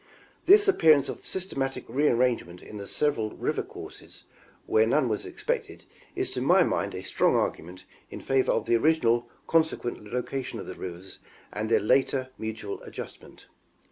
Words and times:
This 0.47 0.67
appearance 0.67 1.09
of 1.09 1.27
systematic 1.27 1.85
re 1.87 2.07
arrangement 2.07 2.63
in 2.63 2.77
the 2.77 2.87
several 2.87 3.33
riVer 3.37 3.61
courses 3.67 4.23
where 4.65 4.87
none 4.87 5.07
was 5.09 5.27
expected 5.27 5.83
is 6.15 6.31
to 6.31 6.41
my 6.41 6.63
mind 6.63 6.95
a 6.95 7.03
strong 7.03 7.35
argument 7.35 7.85
in 8.09 8.19
favor 8.19 8.51
of 8.51 8.65
the 8.65 8.77
originally 8.77 9.25
consequent 9.45 10.11
location 10.11 10.59
of 10.59 10.65
the 10.65 10.73
rivers 10.73 11.19
and 11.53 11.69
their 11.69 11.79
later 11.79 12.31
mutual 12.39 12.81
adjustment. 12.81 13.45